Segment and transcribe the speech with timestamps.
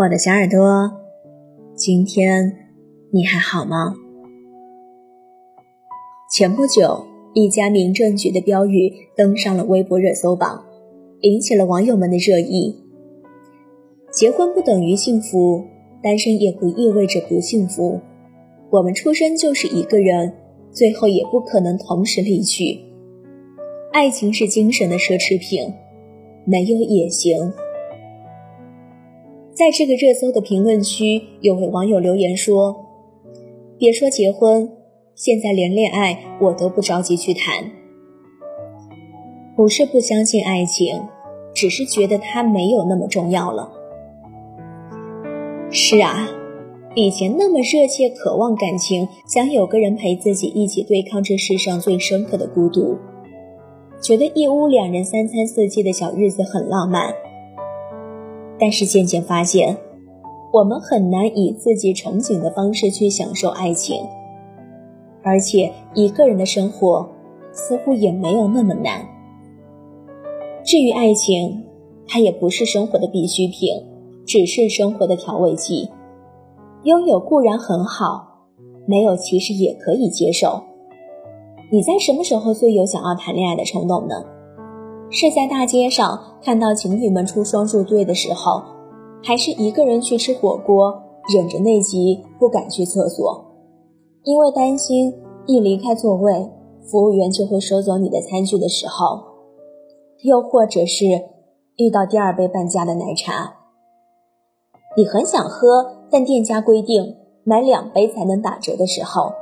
[0.00, 0.90] 我的小耳朵，
[1.74, 2.56] 今天
[3.10, 3.94] 你还好吗？
[6.34, 10.64] 前不久，一家民政局的标语登上了微博热搜榜，
[11.20, 12.74] 引起了网友们的热议。
[14.10, 15.66] 结婚不等于幸福，
[16.02, 18.00] 单身也不意味着不幸福。
[18.70, 20.32] 我们出生就是一个人，
[20.72, 22.80] 最后也不可能同时离去。
[23.92, 25.70] 爱情是精神的奢侈品，
[26.46, 27.52] 没有也行。
[29.60, 32.86] 在这个热搜的评论区，有位网友留言说
[33.76, 34.72] ：“别说结婚，
[35.14, 37.70] 现在连恋爱我都不着急去谈。
[39.54, 41.02] 不是不相信爱情，
[41.52, 43.70] 只是觉得它没有那么重要了。”
[45.70, 46.26] 是啊，
[46.94, 52.96] 以前那么热切渴望感情，想有个人陪自己一起对抗这世上最深刻的孤独，
[54.00, 57.12] 觉得一屋两人三餐四季的小日子很浪漫。
[58.60, 59.76] 但是渐渐发现，
[60.52, 64.04] 我们很难以自己憧憬的方式去享受爱情，
[65.22, 67.08] 而且一个人的生活
[67.52, 69.06] 似乎也没有那么难。
[70.62, 71.64] 至于爱情，
[72.06, 73.82] 它也不是生活的必需品，
[74.26, 75.88] 只是生活的调味剂。
[76.82, 78.44] 拥有固然很好，
[78.86, 80.62] 没有其实也可以接受。
[81.70, 84.16] 你在什么时候最有想要谈恋爱的冲动呢？
[85.10, 88.62] 是在大街上看到情侣们出双入对的时候，
[89.22, 91.02] 还是一个人去吃火锅，
[91.34, 93.44] 忍着内急不敢去厕所，
[94.24, 95.14] 因为担心
[95.46, 96.50] 一离开座位，
[96.82, 99.20] 服务员就会收走你的餐具的时候，
[100.24, 101.04] 又或者是
[101.76, 103.56] 遇到第二杯半价的奶茶，
[104.96, 109.32] 你很想喝，但店家规定买两杯才能打折的时候，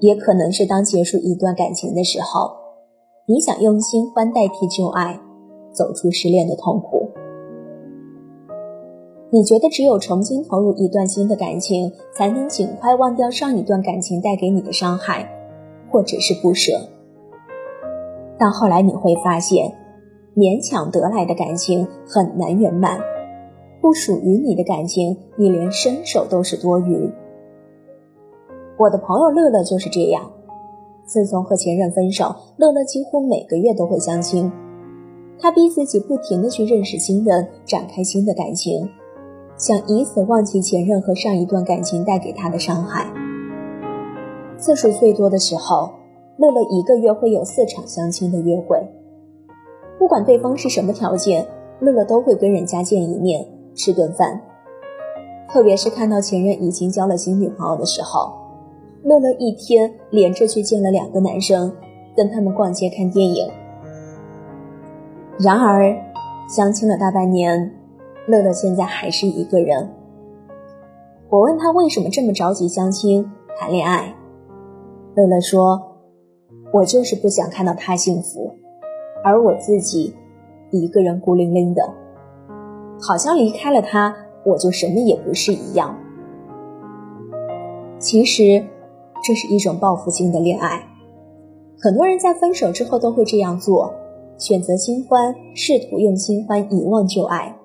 [0.00, 2.67] 也可能是当结束一段感情的时候。
[3.30, 5.20] 你想用新欢代替旧爱，
[5.70, 7.10] 走出失恋的痛苦？
[9.28, 15.28] 你觉得只有重新投入一段新的感情，才能尽快忘掉上一段感情带给你的伤害，
[15.90, 16.72] 或者是不舍？
[18.38, 19.74] 到后来你会发现，
[20.34, 22.98] 勉强得来的感情很难圆满，
[23.82, 27.12] 不属于你的感情，你连伸手都是多余。
[28.78, 30.30] 我的朋友乐乐就是这样。
[31.08, 34.52] 自从和前任分手，乐乐几乎每个月都会相亲。
[35.40, 38.86] 他逼自己不停的去认识新人，展开新的感情，
[39.56, 43.06] 想以此忘记前任和上一段感情带给他的伤害。
[44.58, 45.94] 次数最多的时候，
[46.36, 48.78] 乐乐一个月会有四场相亲的约会。
[49.98, 51.46] 不管对方是什么条件，
[51.80, 54.42] 乐乐都会跟人家见一面，吃顿饭。
[55.48, 58.47] 特别是看到前任已经交了新女朋友的时候。
[59.08, 61.74] 乐乐一天连着去见了两个男生，
[62.14, 63.50] 跟他们逛街看电影。
[65.38, 65.96] 然而，
[66.54, 67.74] 相亲了大半年，
[68.26, 69.88] 乐乐现在还是一个人。
[71.30, 73.24] 我问他为什么这么着急相亲
[73.58, 74.14] 谈恋爱，
[75.14, 75.80] 乐乐说
[76.74, 78.52] ：“我就是不想看到他幸福，
[79.24, 80.14] 而我自己
[80.70, 81.82] 一个人孤零零的，
[83.00, 84.14] 好像离开了他，
[84.44, 85.96] 我就什么也不是一样。”
[87.98, 88.62] 其实。
[89.22, 90.82] 这是一种报复性的恋爱，
[91.80, 93.92] 很多人在分手之后都会这样做，
[94.38, 97.56] 选择新欢，试图用新欢遗忘旧爱，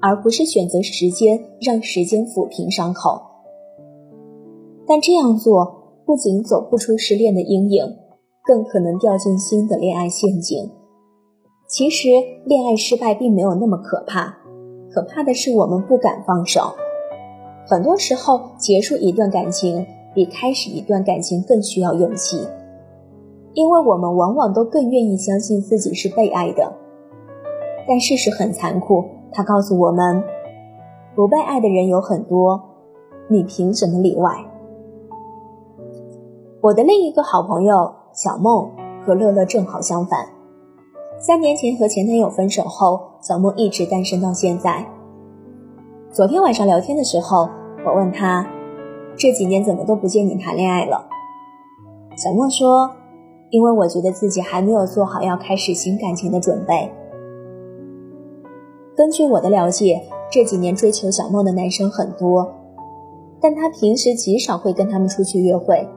[0.00, 3.22] 而不是选择时间，让时间抚平伤口。
[4.86, 7.84] 但这样做不仅走不出失恋的阴影，
[8.44, 10.70] 更可能掉进新的恋爱陷阱。
[11.68, 12.08] 其实，
[12.44, 14.36] 恋爱失败并没有那么可怕，
[14.92, 16.72] 可怕的是我们不敢放手。
[17.68, 19.86] 很多时候，结束一段感情。
[20.20, 22.46] 比开始一段感情更需要勇气，
[23.54, 26.70] 因为我们往往都更愿意相信自己是被爱的。
[27.88, 30.22] 但事实很残酷，它告诉我们，
[31.16, 32.60] 不被爱的人有很多，
[33.28, 34.44] 你凭什么例外？
[36.60, 38.70] 我的另一个好朋友小梦
[39.06, 40.26] 和乐乐正好相反，
[41.18, 44.86] 三年前和前男友分手后，小梦一直单身到现在。
[46.12, 47.48] 昨天晚上聊天的时候，
[47.86, 48.59] 我问他。
[49.16, 51.08] 这几年怎么都不见你谈恋爱了？
[52.16, 52.90] 小莫说
[53.50, 56.90] ：“因为我觉得自己还没有做好要开始新感情的准备。”
[58.96, 62.54] 根据我的了解，这几年追求小莫的男生很多，
[63.40, 65.88] 但他平时极少会跟他们出去约会。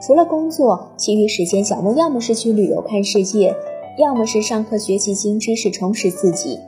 [0.00, 3.56] 除了工作，其余时间小莫要么是去旅游看世界，
[3.98, 6.60] 要么是上课学习新知识充实自己。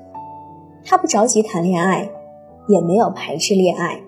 [0.84, 2.10] 他不着急谈恋爱，
[2.68, 4.00] 也没有排斥恋爱。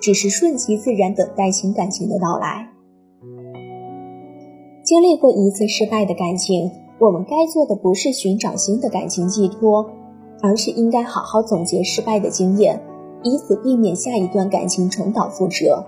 [0.00, 2.68] 只是顺其自然等待新感情的到来。
[4.82, 9.90] 经历过一次失败的感情，我们该做的不是寻找新的感情寄托，
[10.42, 12.80] 而是应该好好总结失败的经验，
[13.22, 15.84] 以此避免下一段感情重蹈覆辙。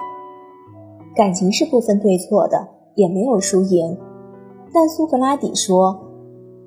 [1.16, 3.98] 感情是不分对错的，也没有输赢。
[4.72, 6.00] 但苏格拉底说，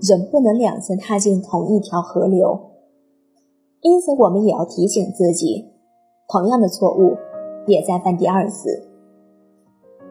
[0.02, 2.72] 人不能两次踏进同一条河流。
[3.82, 5.72] 因此，我们也要提醒自己，
[6.28, 7.16] 同样的错误
[7.66, 8.88] 别再犯第二次。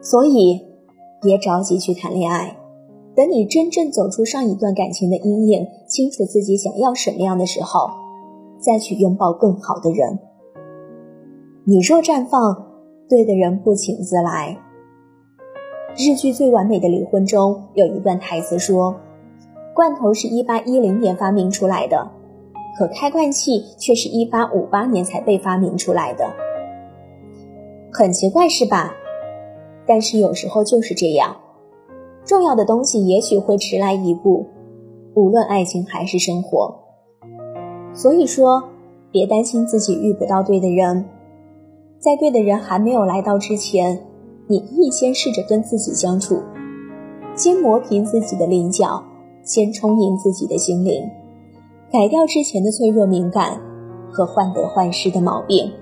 [0.00, 0.60] 所以，
[1.22, 2.56] 别着急去谈恋爱，
[3.14, 7.88] 等你真正走出上一段感情的阴影，清楚自己想要什么样的时候，
[8.58, 10.18] 再去拥抱更好的人。
[11.64, 12.66] 你若绽放，
[13.08, 14.58] 对的人不请自来。
[15.96, 18.96] 日剧《最完美的离婚》中有一段台词说
[19.74, 22.10] ：“罐头是一八一零年发明出来的。”
[22.76, 26.28] 可开罐器却是一八五八年才被发明出来的，
[27.96, 28.92] 很奇怪是吧？
[29.86, 31.36] 但是有时候就是这样，
[32.24, 34.46] 重要的东西也许会迟来一步，
[35.14, 36.74] 无论爱情还是生活。
[37.94, 38.64] 所以说，
[39.12, 41.04] 别担心自己遇不到对的人，
[42.00, 44.04] 在对的人还没有来到之前，
[44.48, 46.42] 你可以先试着跟自己相处，
[47.36, 49.00] 先磨平自己的棱角，
[49.44, 51.08] 先充盈自己的心灵。
[51.92, 53.56] 改掉之前的脆弱敏感
[54.10, 55.72] 和患得患失的毛病。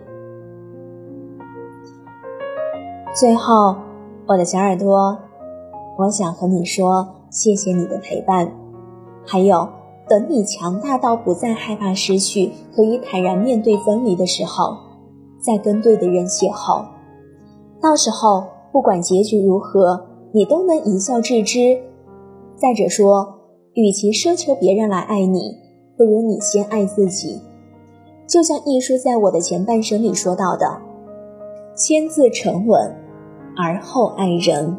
[3.14, 3.76] 最后，
[4.26, 5.18] 我的小耳朵，
[5.98, 8.50] 我想和你说，谢谢你的陪伴。
[9.26, 9.68] 还有，
[10.08, 14.78] 等你强大到不再害怕失去，可以坦然面对分离的时候，
[15.42, 16.86] 再跟对的人邂逅。
[17.82, 21.78] 到时候，不管结局如何，你都能一笑置之。
[22.56, 23.40] 再者说，
[23.74, 25.58] 与其奢求别人来爱你，
[25.98, 27.42] 不如你先爱自己，
[28.26, 30.80] 就像艺术在我的前半生里说到的
[31.76, 32.94] ：“先自沉稳，
[33.56, 34.76] 而后爱人。”